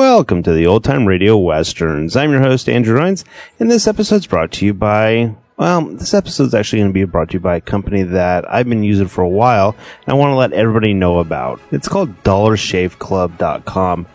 Welcome 0.00 0.42
to 0.44 0.54
the 0.54 0.66
Old 0.66 0.82
Time 0.82 1.06
Radio 1.06 1.36
Westerns. 1.36 2.16
I'm 2.16 2.30
your 2.30 2.40
host, 2.40 2.70
Andrew 2.70 2.98
Rhynes, 2.98 3.22
and 3.58 3.70
this 3.70 3.86
episode's 3.86 4.26
brought 4.26 4.50
to 4.52 4.64
you 4.64 4.72
by, 4.72 5.34
well, 5.58 5.82
this 5.88 6.14
episode's 6.14 6.54
actually 6.54 6.78
going 6.78 6.90
to 6.90 6.94
be 6.94 7.04
brought 7.04 7.28
to 7.28 7.34
you 7.34 7.40
by 7.40 7.56
a 7.56 7.60
company 7.60 8.02
that 8.04 8.50
I've 8.50 8.66
been 8.66 8.82
using 8.82 9.08
for 9.08 9.20
a 9.20 9.28
while, 9.28 9.76
and 10.06 10.08
I 10.08 10.14
want 10.14 10.30
to 10.30 10.36
let 10.36 10.54
everybody 10.54 10.94
know 10.94 11.18
about. 11.18 11.60
It's 11.70 11.86
called 11.86 12.22
DollarShaveClub.com, 12.22 14.06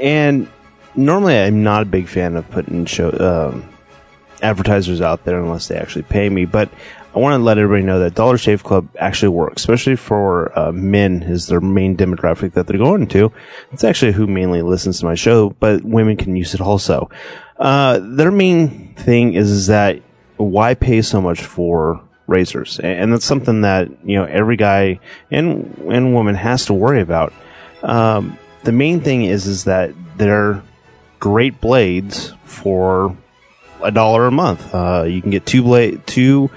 and 0.00 0.48
normally 0.94 1.36
I'm 1.36 1.64
not 1.64 1.82
a 1.82 1.86
big 1.86 2.06
fan 2.06 2.36
of 2.36 2.48
putting 2.48 2.86
show, 2.86 3.10
um, 3.10 3.68
advertisers 4.42 5.00
out 5.00 5.24
there 5.24 5.40
unless 5.40 5.68
they 5.68 5.76
actually 5.76 6.02
pay 6.02 6.28
me, 6.28 6.44
but 6.44 6.68
I 7.14 7.18
want 7.18 7.38
to 7.38 7.44
let 7.44 7.58
everybody 7.58 7.84
know 7.84 8.00
that 8.00 8.14
Dollar 8.14 8.38
Shave 8.38 8.64
Club 8.64 8.88
actually 8.98 9.28
works, 9.28 9.62
especially 9.62 9.96
for 9.96 10.56
uh, 10.58 10.72
men 10.72 11.22
is 11.22 11.46
their 11.46 11.60
main 11.60 11.96
demographic 11.96 12.54
that 12.54 12.66
they're 12.66 12.78
going 12.78 13.06
to. 13.08 13.30
It's 13.70 13.84
actually 13.84 14.12
who 14.12 14.26
mainly 14.26 14.62
listens 14.62 15.00
to 15.00 15.04
my 15.04 15.14
show, 15.14 15.50
but 15.50 15.84
women 15.84 16.16
can 16.16 16.36
use 16.36 16.54
it 16.54 16.60
also. 16.60 17.10
Uh, 17.58 18.00
their 18.02 18.30
main 18.30 18.94
thing 18.94 19.34
is, 19.34 19.50
is 19.50 19.66
that 19.66 20.00
why 20.38 20.74
pay 20.74 21.02
so 21.02 21.20
much 21.20 21.42
for 21.42 22.02
razors? 22.26 22.80
And 22.80 23.12
that's 23.12 23.26
something 23.26 23.60
that, 23.60 23.88
you 24.04 24.16
know, 24.16 24.24
every 24.24 24.56
guy 24.56 24.98
and, 25.30 25.76
and 25.90 26.14
woman 26.14 26.34
has 26.34 26.66
to 26.66 26.74
worry 26.74 27.02
about. 27.02 27.32
Um, 27.82 28.38
the 28.64 28.72
main 28.72 29.00
thing 29.00 29.24
is, 29.24 29.46
is 29.46 29.64
that 29.64 29.92
they're 30.16 30.62
great 31.20 31.60
blades 31.60 32.32
for 32.44 33.16
a 33.82 33.90
dollar 33.90 34.26
a 34.26 34.30
month. 34.30 34.74
Uh, 34.74 35.04
you 35.06 35.20
can 35.20 35.30
get 35.30 35.46
two 35.46 35.62
blade, 35.62 36.06
two 36.06 36.50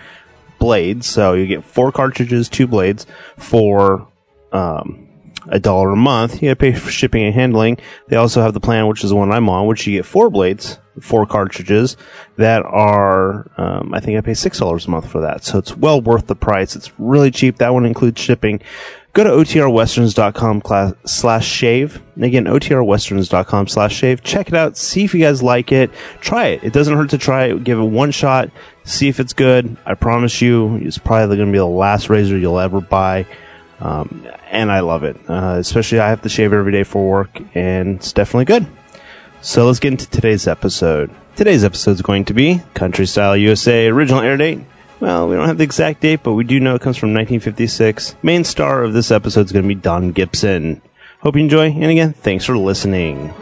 blades. 0.60 1.08
So 1.08 1.34
you 1.34 1.48
get 1.48 1.64
four 1.64 1.92
cartridges, 1.92 2.50
two 2.50 2.68
blades 2.68 3.06
for 3.38 4.08
um, 4.52 5.08
a 5.48 5.60
dollar 5.60 5.92
a 5.92 5.96
month. 5.96 6.42
You 6.42 6.50
got 6.50 6.54
to 6.54 6.56
pay 6.56 6.74
for 6.74 6.90
shipping 6.90 7.24
and 7.24 7.34
handling. 7.34 7.78
They 8.08 8.16
also 8.16 8.42
have 8.42 8.54
the 8.54 8.60
plan, 8.60 8.88
which 8.88 9.04
is 9.04 9.10
the 9.10 9.16
one 9.16 9.32
I'm 9.32 9.50
on, 9.50 9.68
which 9.68 9.86
you 9.86 9.98
get 9.98 10.06
four 10.06 10.30
blades, 10.30 10.80
four 11.00 11.26
cartridges 11.26 11.98
that 12.38 12.64
are, 12.64 13.52
um, 13.58 13.94
I 13.94 14.00
think 14.00 14.18
I 14.18 14.22
pay 14.22 14.34
six 14.34 14.60
dollars 14.60 14.88
a 14.88 14.90
month 14.90 15.10
for 15.10 15.22
that. 15.22 15.44
So 15.44 15.58
it's 15.58 15.76
well 15.76 16.02
worth 16.02 16.28
the 16.28 16.36
price. 16.36 16.76
It's 16.76 16.92
really 16.98 17.32
cheap. 17.32 17.58
That 17.58 17.74
one 17.74 17.86
includes 17.86 18.22
shipping. 18.22 18.62
Go 19.16 19.24
to 19.24 19.30
otrwesterns.com 19.30 20.60
class, 20.60 20.94
slash 21.06 21.48
shave. 21.48 22.02
Again, 22.20 22.48
otrwesterns.com 22.48 23.68
slash 23.70 23.96
shave. 23.96 24.22
Check 24.22 24.50
it 24.50 24.56
out. 24.56 24.76
See 24.76 25.06
if 25.06 25.14
you 25.14 25.22
guys 25.22 25.42
like 25.42 25.72
it. 25.72 25.90
Try 26.20 26.48
it. 26.48 26.66
It 26.66 26.74
doesn't 26.74 26.98
hurt 26.98 27.12
to 27.12 27.18
try 27.18 27.46
it. 27.46 27.64
Give 27.64 27.80
it 27.80 27.84
one 27.84 28.12
shot. 28.12 28.50
See 28.84 29.08
if 29.08 29.22
it's 29.22 29.32
good. 29.32 29.78
I 29.86 29.94
promise 29.94 30.42
you, 30.42 30.76
it's 30.76 30.98
probably 30.98 31.38
going 31.38 31.48
to 31.48 31.54
be 31.54 31.60
the 31.60 31.66
last 31.66 32.10
razor 32.10 32.38
you'll 32.38 32.60
ever 32.60 32.82
buy. 32.82 33.26
Um, 33.80 34.28
and 34.52 34.70
I 34.70 34.82
love 34.82 35.06
it. 35.06 35.16
Uh, 35.30 35.56
especially 35.60 36.02
I 36.02 36.10
have 36.10 36.24
to 36.24 36.30
shave 36.30 36.52
every 36.52 36.74
day 36.74 36.84
for 36.84 37.10
work 37.10 37.40
and 37.56 37.96
it's 37.96 38.12
definitely 38.12 38.46
good. 38.46 38.68
So 39.40 39.66
let's 39.66 39.80
get 39.80 39.94
into 39.94 40.10
today's 40.10 40.46
episode. 40.46 41.10
Today's 41.38 41.64
episode 41.64 41.92
is 41.92 42.02
going 42.02 42.26
to 42.26 42.34
be 42.34 42.62
Country 42.74 43.06
Style 43.06 43.38
USA 43.38 43.88
original 43.88 44.20
air 44.20 44.36
date 44.36 44.60
well, 45.00 45.28
we 45.28 45.36
don't 45.36 45.48
have 45.48 45.58
the 45.58 45.64
exact 45.64 46.02
date, 46.02 46.22
but 46.24 46.34
we 46.34 46.44
do 46.44 46.60
know 46.60 46.76
it 46.76 46.82
comes 46.82 46.98
from 46.98 47.10
1956. 47.10 48.16
Main 48.24 48.44
star 48.44 48.84
of 48.84 48.94
this 48.94 49.12
episode 49.12 49.46
is 49.46 49.52
going 49.52 49.64
to 49.64 49.68
be 49.68 49.76
Don 49.76 50.12
Gibson. 50.12 50.82
Hope 51.20 51.36
you 51.36 51.42
enjoy, 51.42 51.72
and 51.72 51.86
again, 51.86 52.14
thanks 52.14 52.46
for 52.46 52.58
listening. 52.58 53.34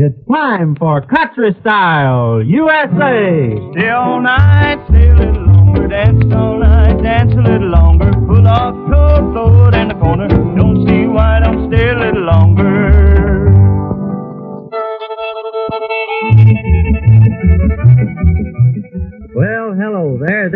It's 0.00 0.14
time 0.32 0.76
for 0.76 1.00
Country 1.00 1.56
Style 1.60 2.40
USA. 2.40 3.72
Stay 3.72 3.88
all 3.90 4.20
night, 4.22 4.78
stay 4.88 5.08
a 5.08 5.14
little 5.16 5.46
longer, 5.46 5.88
dance 5.88 6.32
all 6.32 6.60
night, 6.60 7.02
dance 7.02 7.32
a 7.32 7.40
little 7.40 7.68
longer. 7.68 8.12
Pull 8.12 8.46
off 8.46 8.74
toe, 8.88 9.32
throw 9.32 9.57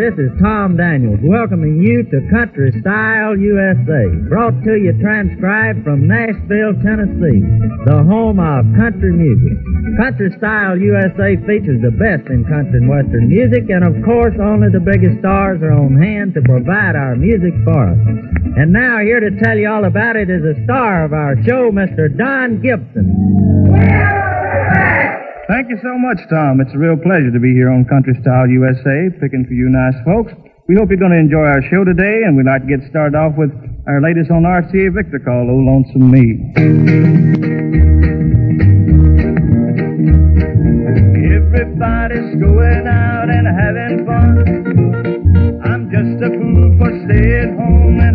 This 0.03 0.19
is 0.19 0.35
Tom 0.43 0.75
Daniels 0.75 1.23
welcoming 1.23 1.79
you 1.79 2.03
to 2.03 2.27
Country 2.27 2.75
Style 2.83 3.39
USA. 3.39 4.03
Brought 4.27 4.51
to 4.67 4.75
you 4.75 4.91
transcribed 4.99 5.87
from 5.87 6.11
Nashville, 6.11 6.75
Tennessee, 6.83 7.39
the 7.87 8.03
home 8.03 8.35
of 8.35 8.67
country 8.75 9.15
music. 9.15 9.55
Country 9.95 10.27
Style 10.35 10.75
USA 10.75 11.39
features 11.47 11.79
the 11.79 11.95
best 11.95 12.27
in 12.27 12.43
country 12.51 12.83
and 12.83 12.91
western 12.91 13.31
music, 13.31 13.71
and 13.71 13.87
of 13.87 13.95
course, 14.03 14.35
only 14.43 14.67
the 14.75 14.83
biggest 14.83 15.23
stars 15.23 15.63
are 15.63 15.71
on 15.71 15.95
hand 15.95 16.35
to 16.35 16.43
provide 16.43 16.99
our 16.99 17.15
music 17.15 17.55
for 17.63 17.95
us. 17.95 18.01
And 18.59 18.75
now, 18.75 18.99
here 18.99 19.23
to 19.23 19.31
tell 19.39 19.55
you 19.55 19.71
all 19.71 19.87
about 19.87 20.19
it 20.19 20.27
is 20.27 20.43
a 20.43 20.59
star 20.67 21.07
of 21.07 21.15
our 21.15 21.39
show, 21.47 21.71
Mr. 21.71 22.11
Don 22.11 22.59
Gibson. 22.59 23.07
Thank 25.47 25.69
you 25.69 25.77
so 25.83 25.97
much, 25.99 26.19
Tom. 26.29 26.61
It's 26.61 26.73
a 26.73 26.77
real 26.77 26.95
pleasure 26.95 27.31
to 27.31 27.39
be 27.39 27.51
here 27.53 27.69
on 27.69 27.83
Country 27.85 28.15
Style 28.21 28.47
USA, 28.47 29.11
picking 29.19 29.43
for 29.45 29.53
you 29.53 29.67
nice 29.67 29.95
folks. 30.05 30.31
We 30.69 30.75
hope 30.79 30.87
you're 30.89 30.99
going 30.99 31.11
to 31.11 31.19
enjoy 31.19 31.43
our 31.43 31.61
show 31.67 31.83
today, 31.83 32.23
and 32.23 32.37
we'd 32.37 32.47
like 32.47 32.63
to 32.63 32.71
get 32.71 32.87
started 32.89 33.17
off 33.19 33.35
with 33.35 33.51
our 33.85 33.99
latest 33.99 34.31
on 34.31 34.43
RCA 34.47 34.95
Victor 34.95 35.19
called 35.19 35.51
Oh 35.51 35.59
Lonesome 35.59 36.07
Me. 36.07 37.43
Everybody's 41.03 42.39
going 42.39 42.87
out 42.87 43.27
and 43.29 43.47
having 43.47 44.05
fun. 44.07 45.59
I'm 45.65 45.91
just 45.91 46.23
a 46.23 46.29
fool 46.31 46.67
for 46.79 46.91
staying 47.03 47.57
home 47.59 47.99
and 47.99 48.12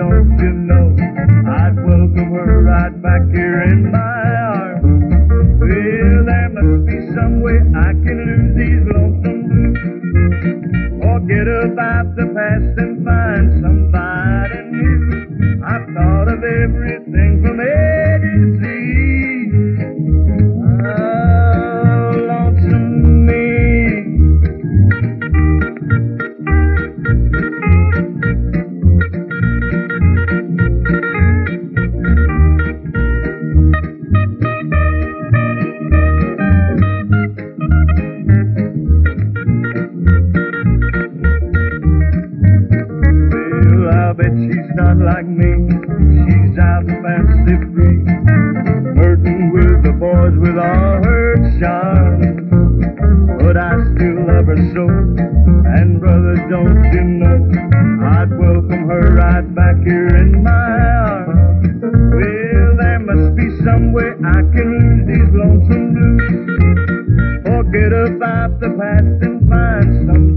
don't 0.00 0.38
you 0.40 0.52
know, 0.64 0.96
I'd 0.96 1.76
welcome 1.76 2.32
her 2.32 2.62
right 2.64 3.02
back 3.02 3.20
here 3.36 3.60
in 3.68 3.92
my 3.92 3.98
arms. 4.00 4.80
Well, 5.60 6.24
there 6.24 6.48
must 6.56 6.86
be 6.88 6.96
some 7.12 7.42
way 7.44 7.60
I 7.76 7.92
can 8.00 8.16
lose 8.24 8.52
these 8.56 8.82
lonesome 8.96 9.40
blues. 9.44 9.76
Forget 11.04 11.48
about 11.68 12.16
the 12.16 12.26
past 12.32 12.80
and 12.80 13.04
find 13.04 13.46
somebody 13.60 14.60
new. 14.72 15.60
I've 15.68 15.84
thought 15.92 16.28
of 16.32 16.40
everything 16.44 16.99
about 68.20 68.60
the 68.60 68.68
past 68.78 69.22
and 69.24 69.48
find 69.48 70.06
somebody 70.06 70.29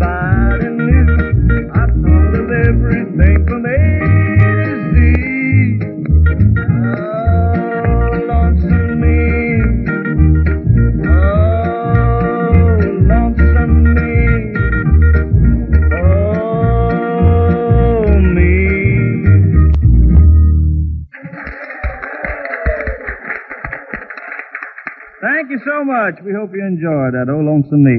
Lonesome 27.53 27.83
Me. 27.83 27.97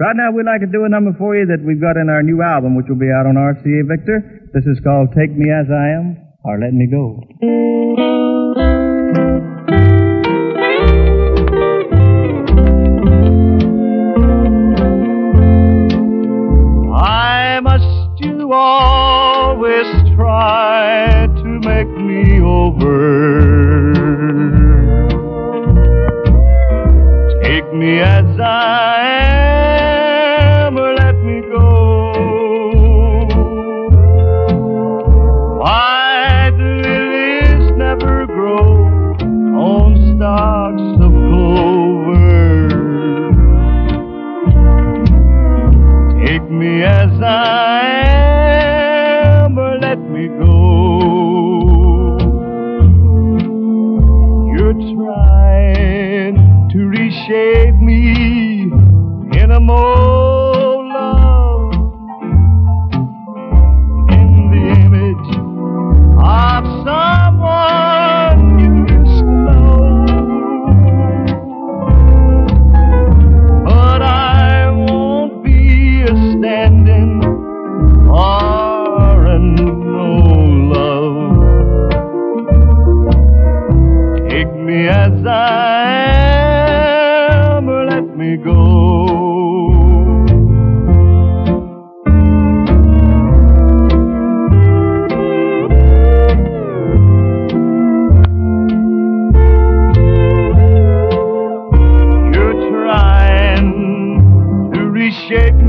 Right 0.00 0.16
now, 0.16 0.32
we'd 0.34 0.46
like 0.46 0.60
to 0.60 0.66
do 0.66 0.84
a 0.84 0.88
number 0.88 1.14
for 1.18 1.36
you 1.36 1.46
that 1.46 1.62
we've 1.64 1.80
got 1.80 1.96
in 1.96 2.10
our 2.10 2.22
new 2.22 2.42
album, 2.42 2.74
which 2.74 2.86
will 2.88 2.98
be 2.98 3.10
out 3.14 3.26
on 3.26 3.38
RCA 3.38 3.86
Victor. 3.86 4.50
This 4.52 4.66
is 4.66 4.80
called 4.82 5.14
Take 5.14 5.30
Me 5.30 5.50
As 5.50 5.70
I 5.70 5.94
Am, 5.94 6.18
or 6.42 6.58
Let 6.58 6.74
Me 6.74 6.90
Go. 6.90 8.17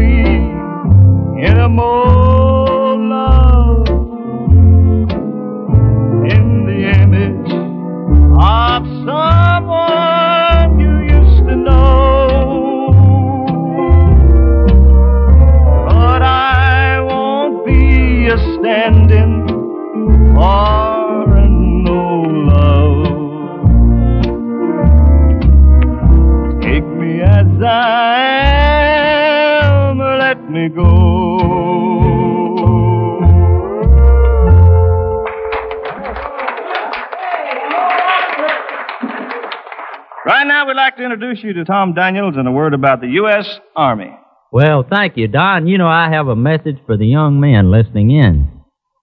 In 0.02 1.58
Right 40.30 40.46
now, 40.46 40.68
we'd 40.68 40.76
like 40.76 40.96
to 40.98 41.04
introduce 41.04 41.44
you 41.44 41.54
to 41.54 41.66
Tom 41.66 41.96
Daniels 41.96 42.36
and 42.38 42.48
a 42.48 42.52
word 42.52 42.76
about 42.76 43.02
the 43.02 43.08
U.S. 43.14 43.48
Army. 43.76 44.16
Well, 44.52 44.86
thank 44.88 45.18
you, 45.18 45.28
Don. 45.28 45.66
You 45.66 45.80
know, 45.80 45.88
I 45.88 46.12
have 46.12 46.28
a 46.28 46.36
message 46.36 46.78
for 46.86 46.98
the 46.98 47.08
young 47.08 47.40
men 47.40 47.72
listening 47.72 48.12
in. 48.12 48.48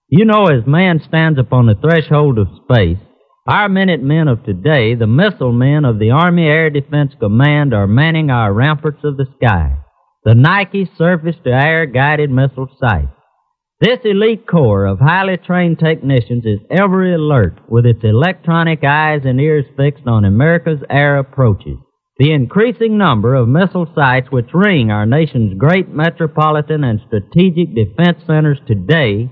You 0.07 0.23
know, 0.23 0.45
as 0.45 0.65
man 0.65 1.01
stands 1.05 1.37
upon 1.37 1.65
the 1.65 1.75
threshold 1.75 2.37
of 2.37 2.47
space, 2.63 3.03
our 3.45 3.67
minute 3.67 4.01
men 4.01 4.29
of 4.29 4.45
today, 4.45 4.95
the 4.95 5.05
missile 5.05 5.51
men 5.51 5.83
of 5.83 5.99
the 5.99 6.11
Army 6.11 6.45
Air 6.45 6.69
Defense 6.69 7.11
Command, 7.19 7.73
are 7.73 7.87
manning 7.87 8.29
our 8.29 8.53
ramparts 8.53 9.03
of 9.03 9.17
the 9.17 9.25
sky, 9.35 9.75
the 10.23 10.33
Nike 10.33 10.89
surface 10.97 11.35
to 11.43 11.49
air 11.49 11.85
guided 11.87 12.31
missile 12.31 12.69
sites. 12.79 13.16
This 13.79 13.99
elite 14.05 14.47
corps 14.47 14.87
of 14.87 14.97
highly 14.99 15.37
trained 15.37 15.77
technicians 15.77 16.45
is 16.47 16.59
ever 16.71 17.13
alert 17.13 17.59
with 17.69 17.85
its 17.85 18.03
electronic 18.03 18.83
eyes 18.83 19.21
and 19.23 19.39
ears 19.39 19.65
fixed 19.77 20.07
on 20.07 20.25
America's 20.25 20.81
air 20.89 21.19
approaches. 21.19 21.77
The 22.17 22.33
increasing 22.33 22.97
number 22.97 23.35
of 23.35 23.47
missile 23.47 23.87
sites 23.93 24.31
which 24.31 24.49
ring 24.51 24.89
our 24.89 25.05
nation's 25.05 25.59
great 25.59 25.89
metropolitan 25.89 26.83
and 26.83 26.99
strategic 27.05 27.75
defense 27.75 28.17
centers 28.25 28.57
today 28.65 29.29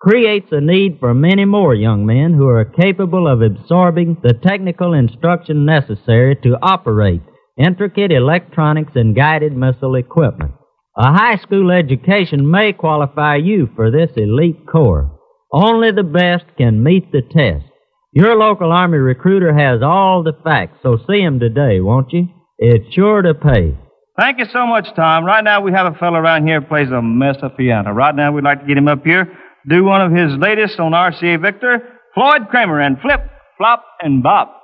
creates 0.00 0.48
a 0.52 0.62
need 0.62 0.96
for 0.98 1.12
many 1.12 1.44
more 1.44 1.74
young 1.74 2.06
men 2.06 2.32
who 2.32 2.48
are 2.48 2.64
capable 2.64 3.28
of 3.28 3.42
absorbing 3.42 4.16
the 4.22 4.32
technical 4.32 4.94
instruction 4.94 5.66
necessary 5.66 6.34
to 6.36 6.56
operate 6.62 7.20
intricate 7.58 8.10
electronics 8.10 8.92
and 8.94 9.14
guided 9.14 9.54
missile 9.54 9.96
equipment. 9.96 10.52
A 10.94 11.10
high 11.10 11.36
school 11.38 11.70
education 11.70 12.50
may 12.50 12.74
qualify 12.74 13.36
you 13.36 13.70
for 13.74 13.90
this 13.90 14.10
elite 14.14 14.66
corps. 14.70 15.10
Only 15.50 15.90
the 15.90 16.02
best 16.02 16.44
can 16.58 16.82
meet 16.82 17.10
the 17.10 17.22
test. 17.22 17.64
Your 18.12 18.36
local 18.36 18.70
Army 18.70 18.98
recruiter 18.98 19.54
has 19.54 19.80
all 19.82 20.22
the 20.22 20.34
facts, 20.44 20.80
so 20.82 20.98
see 21.08 21.20
him 21.20 21.40
today, 21.40 21.80
won't 21.80 22.12
you? 22.12 22.28
It's 22.58 22.92
sure 22.92 23.22
to 23.22 23.32
pay. 23.32 23.74
Thank 24.20 24.38
you 24.38 24.44
so 24.52 24.66
much, 24.66 24.86
Tom. 24.94 25.24
Right 25.24 25.42
now, 25.42 25.62
we 25.62 25.72
have 25.72 25.94
a 25.94 25.98
fellow 25.98 26.18
around 26.18 26.46
here 26.46 26.60
who 26.60 26.66
plays 26.66 26.90
a 26.90 27.00
mess 27.00 27.36
of 27.40 27.56
piano. 27.56 27.92
Right 27.92 28.14
now, 28.14 28.30
we'd 28.30 28.44
like 28.44 28.60
to 28.60 28.66
get 28.66 28.76
him 28.76 28.88
up 28.88 29.02
here, 29.02 29.32
do 29.66 29.84
one 29.84 30.02
of 30.02 30.12
his 30.12 30.38
latest 30.38 30.78
on 30.78 30.92
RCA 30.92 31.40
Victor, 31.40 31.88
Floyd 32.12 32.48
Cramer, 32.50 32.80
and 32.80 33.00
Flip, 33.00 33.20
Flop, 33.56 33.82
and 34.02 34.22
Bop. 34.22 34.60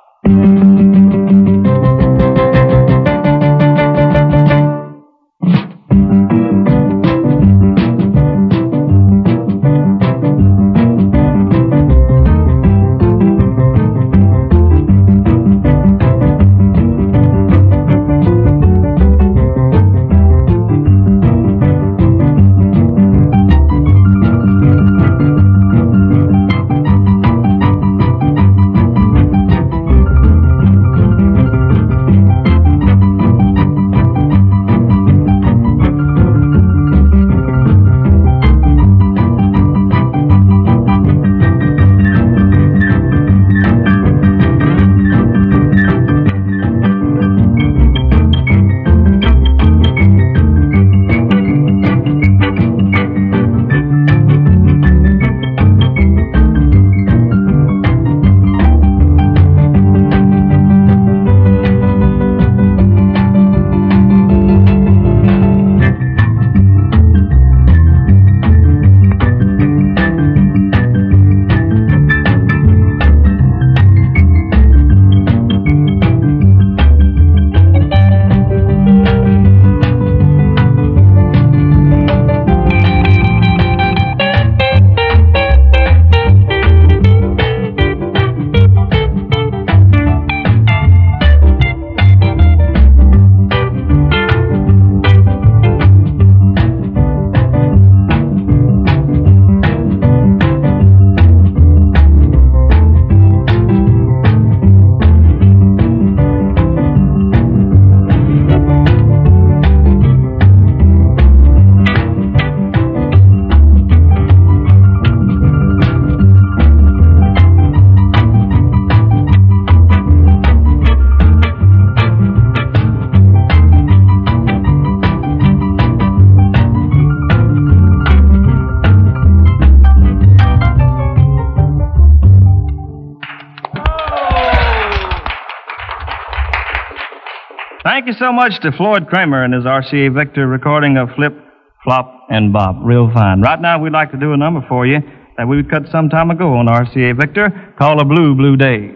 Thank 137.98 138.06
you 138.06 138.14
so 138.24 138.32
much 138.32 138.60
to 138.62 138.70
Floyd 138.70 139.08
Cramer 139.08 139.42
and 139.42 139.52
his 139.52 139.64
RCA 139.64 140.14
Victor 140.14 140.46
recording 140.46 140.96
of 140.96 141.08
Flip, 141.16 141.34
Flop, 141.82 142.28
and 142.30 142.52
Bop. 142.52 142.76
Real 142.80 143.10
fine. 143.12 143.40
Right 143.40 143.60
now, 143.60 143.82
we'd 143.82 143.92
like 143.92 144.12
to 144.12 144.16
do 144.16 144.32
a 144.32 144.36
number 144.36 144.64
for 144.68 144.86
you 144.86 145.00
that 145.36 145.48
we 145.48 145.64
cut 145.64 145.82
some 145.90 146.08
time 146.08 146.30
ago 146.30 146.54
on 146.54 146.68
RCA 146.68 147.18
Victor 147.18 147.50
called 147.76 148.00
A 148.00 148.04
Blue, 148.04 148.36
Blue 148.36 148.56
Day. 148.56 148.94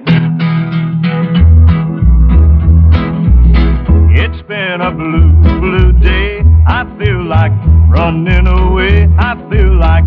It's 4.14 4.40
been 4.46 4.80
a 4.80 4.92
blue, 4.92 5.32
blue 5.58 5.92
day. 5.98 6.38
I 6.68 6.84
feel 7.02 7.26
like 7.26 7.50
running 7.90 8.46
away. 8.46 9.08
I 9.18 9.34
feel 9.50 9.80
like 9.80 10.04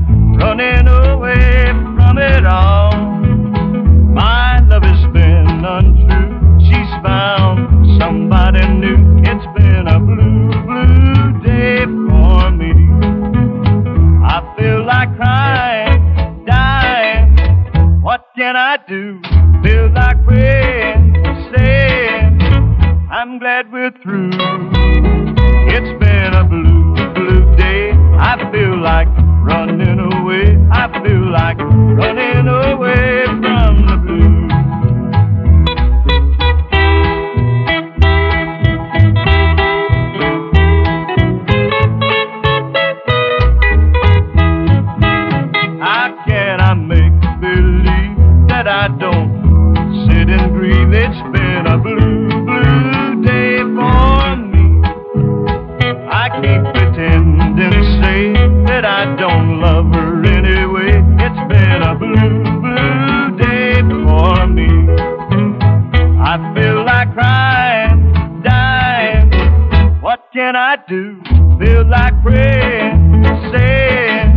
can 70.45 70.55
I 70.55 70.77
do? 70.87 71.19
Feel 71.57 71.89
like 71.89 72.13
praying, 72.21 73.23
saying, 73.51 74.29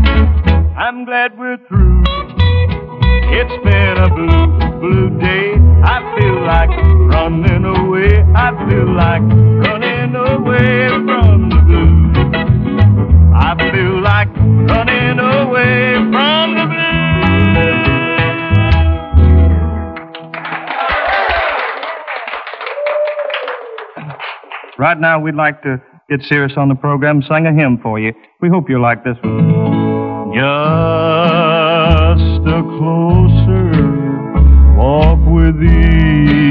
I'm 0.75 1.05
glad 1.05 1.37
we're 1.39 1.59
through. 1.69 2.03
It's 3.37 3.57
been 3.63 3.99
a 3.99 4.09
blue, 4.09 4.47
blue 4.81 5.11
day. 5.21 5.53
I 5.85 6.01
feel 6.17 6.41
like 6.47 6.71
running 7.13 7.67
away. 7.67 8.25
I 8.35 8.49
feel 8.71 8.91
like 8.91 9.21
running 9.21 10.15
away 10.15 10.89
from 10.89 11.51
the 11.51 11.61
blue. 11.69 12.13
I 13.35 13.55
feel 13.71 14.01
like 14.01 14.29
running 14.73 15.19
away 15.19 15.93
from 16.11 16.55
the 16.55 16.65
blue. 16.73 16.89
Right 24.79 24.99
now, 24.99 25.21
we'd 25.21 25.35
like 25.35 25.61
to 25.63 25.83
get 26.09 26.23
serious 26.23 26.53
on 26.57 26.69
the 26.69 26.75
program, 26.75 27.23
sang 27.23 27.47
a 27.47 27.53
hymn 27.53 27.79
for 27.83 27.99
you. 28.01 28.13
We 28.41 28.49
hope 28.49 28.71
you 28.71 28.81
like 28.81 29.05
this 29.05 29.17
one. 29.23 30.33
Just 30.35 30.49
a 32.47 32.63
closer 32.79 33.71
walk 34.77 35.19
with 35.27 35.61
thee. 35.61 36.48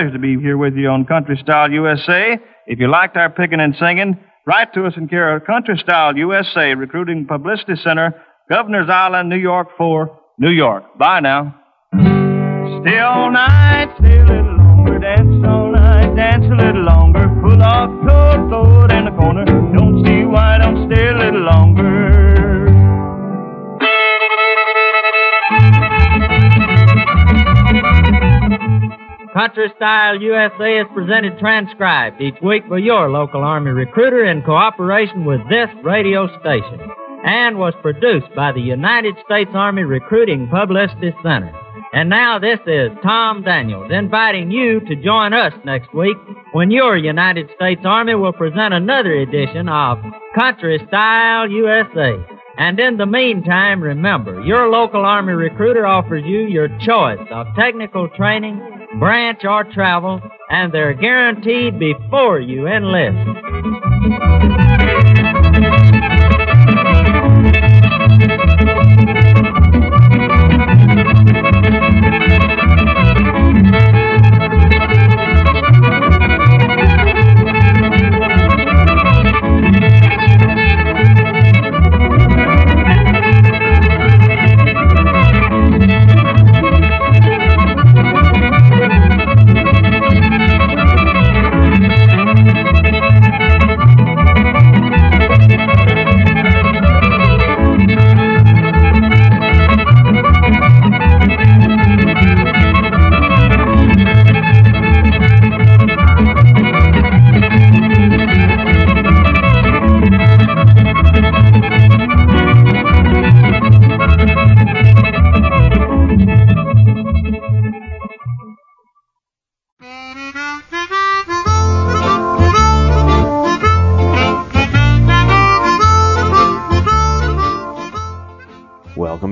Pleasure 0.00 0.12
to 0.12 0.18
be 0.18 0.40
here 0.40 0.56
with 0.56 0.74
you 0.76 0.88
on 0.88 1.04
Country 1.04 1.36
Style 1.42 1.70
USA. 1.70 2.38
If 2.66 2.78
you 2.78 2.90
liked 2.90 3.18
our 3.18 3.28
picking 3.28 3.60
and 3.60 3.74
singing, 3.76 4.16
write 4.46 4.72
to 4.72 4.86
us 4.86 4.94
in 4.96 5.08
care 5.08 5.36
of 5.36 5.44
Country 5.44 5.76
Style 5.76 6.16
USA, 6.16 6.74
Recruiting 6.74 7.26
Publicity 7.26 7.74
Center, 7.76 8.14
Governor's 8.48 8.88
Island, 8.88 9.28
New 9.28 9.36
York 9.36 9.68
4, 9.76 10.18
New 10.38 10.48
York. 10.48 10.96
Bye 10.96 11.20
now. 11.20 11.54
Stay 11.92 12.98
all 12.98 13.30
night, 13.30 13.94
stay 13.98 14.20
a 14.20 14.24
little 14.24 14.56
longer, 14.56 14.98
dance 15.00 15.46
all 15.46 15.70
night, 15.70 16.16
dance 16.16 16.46
a 16.46 16.54
little 16.54 16.82
longer. 16.82 17.39
Country 29.50 29.72
Style 29.74 30.22
USA 30.22 30.78
is 30.78 30.86
presented 30.94 31.36
transcribed 31.40 32.20
each 32.20 32.36
week 32.40 32.68
by 32.70 32.78
your 32.78 33.10
local 33.10 33.42
Army 33.42 33.72
recruiter 33.72 34.24
in 34.24 34.42
cooperation 34.42 35.24
with 35.24 35.40
this 35.50 35.68
radio 35.82 36.28
station 36.38 36.78
and 37.24 37.58
was 37.58 37.74
produced 37.82 38.32
by 38.36 38.52
the 38.52 38.60
United 38.60 39.16
States 39.24 39.50
Army 39.52 39.82
Recruiting 39.82 40.46
Publicity 40.46 41.12
Center. 41.24 41.52
And 41.92 42.08
now 42.08 42.38
this 42.38 42.60
is 42.64 42.92
Tom 43.02 43.42
Daniels 43.42 43.90
inviting 43.90 44.52
you 44.52 44.78
to 44.86 44.94
join 44.94 45.32
us 45.32 45.52
next 45.64 45.92
week 45.92 46.16
when 46.52 46.70
your 46.70 46.96
United 46.96 47.50
States 47.56 47.80
Army 47.84 48.14
will 48.14 48.32
present 48.32 48.72
another 48.72 49.14
edition 49.14 49.68
of 49.68 49.98
Country 50.38 50.80
Style 50.86 51.50
USA. 51.50 52.14
And 52.56 52.78
in 52.78 52.98
the 52.98 53.06
meantime, 53.06 53.82
remember, 53.82 54.42
your 54.42 54.68
local 54.68 55.04
Army 55.04 55.32
recruiter 55.32 55.86
offers 55.86 56.22
you 56.24 56.42
your 56.42 56.68
choice 56.86 57.26
of 57.32 57.48
technical 57.56 58.08
training, 58.10 58.79
branch, 58.98 59.44
or 59.44 59.64
travel, 59.64 60.20
and 60.50 60.72
they're 60.72 60.94
guaranteed 60.94 61.78
before 61.78 62.40
you 62.40 62.66
enlist. 62.66 63.16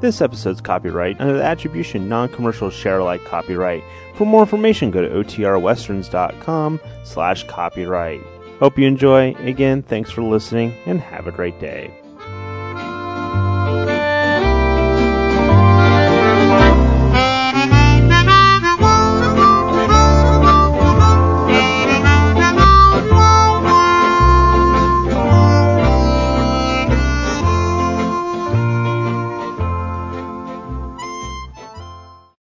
This 0.00 0.20
episode's 0.20 0.60
copyright 0.60 1.20
under 1.20 1.38
the 1.38 1.44
attribution 1.44 2.08
non-commercial 2.08 2.70
share 2.70 3.00
alike 3.00 3.24
copyright. 3.24 3.82
For 4.14 4.24
more 4.24 4.42
information, 4.42 4.92
go 4.92 5.02
to 5.02 5.08
otrwesterns.com 5.08 6.80
slash 7.04 7.44
copyright. 7.44 8.22
Hope 8.60 8.78
you 8.78 8.86
enjoy. 8.86 9.34
Again, 9.40 9.82
thanks 9.82 10.10
for 10.10 10.22
listening 10.22 10.74
and 10.86 11.00
have 11.00 11.26
a 11.26 11.32
great 11.32 11.58
day. 11.58 11.92